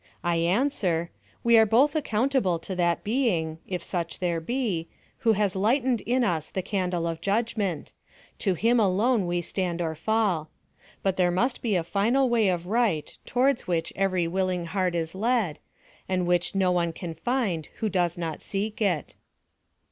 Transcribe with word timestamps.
I 0.23 0.37
answer, 0.37 1.11
"We 1.43 1.59
are 1.59 1.65
both 1.67 1.95
accountable 1.95 2.57
to 2.57 2.75
that 2.75 3.03
being, 3.03 3.59
if 3.67 3.83
such 3.83 4.17
there 4.17 4.39
be, 4.39 4.87
who 5.19 5.33
has 5.33 5.55
lighted 5.55 6.01
in 6.07 6.23
us 6.23 6.49
the 6.49 6.63
candle 6.63 7.05
of 7.05 7.21
judgment. 7.21 7.93
To 8.39 8.55
him 8.55 8.79
alone 8.79 9.27
we 9.27 9.41
stand 9.41 9.79
or 9.79 9.93
fall. 9.93 10.49
But 11.03 11.17
there 11.17 11.29
must 11.29 11.61
be 11.61 11.75
a 11.75 11.83
final 11.83 12.29
way 12.29 12.47
of 12.49 12.65
right, 12.65 13.15
towards 13.27 13.67
which 13.67 13.93
every 13.95 14.27
willing 14.27 14.65
heart 14.65 14.95
is 14.95 15.13
led, 15.13 15.59
and 16.09 16.25
which 16.25 16.55
no 16.55 16.71
one 16.71 16.93
can 16.93 17.13
find 17.13 17.67
who 17.75 17.87
does 17.87 18.17
not 18.17 18.41
seek 18.41 18.81
it." 18.81 19.13